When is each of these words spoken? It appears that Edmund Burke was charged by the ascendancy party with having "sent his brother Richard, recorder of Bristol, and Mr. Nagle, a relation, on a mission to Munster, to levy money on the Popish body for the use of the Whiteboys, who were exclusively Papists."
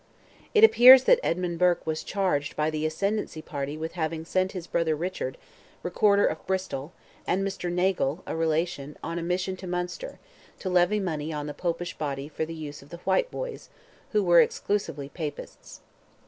It 0.55 0.63
appears 0.63 1.03
that 1.03 1.19
Edmund 1.21 1.59
Burke 1.59 1.85
was 1.85 2.03
charged 2.03 2.55
by 2.55 2.71
the 2.71 2.87
ascendancy 2.87 3.39
party 3.43 3.77
with 3.77 3.91
having 3.91 4.25
"sent 4.25 4.53
his 4.53 4.65
brother 4.65 4.95
Richard, 4.95 5.37
recorder 5.83 6.25
of 6.25 6.43
Bristol, 6.47 6.91
and 7.27 7.45
Mr. 7.47 7.71
Nagle, 7.71 8.23
a 8.25 8.35
relation, 8.35 8.97
on 9.03 9.19
a 9.19 9.21
mission 9.21 9.55
to 9.57 9.67
Munster, 9.67 10.17
to 10.57 10.69
levy 10.71 10.99
money 10.99 11.31
on 11.31 11.45
the 11.45 11.53
Popish 11.53 11.95
body 11.99 12.27
for 12.27 12.45
the 12.45 12.55
use 12.55 12.81
of 12.81 12.89
the 12.89 12.97
Whiteboys, 13.05 13.69
who 14.11 14.23
were 14.23 14.41
exclusively 14.41 15.07
Papists." 15.07 15.81